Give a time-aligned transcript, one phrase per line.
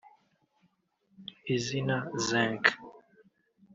[1.55, 2.65] Izina Zinc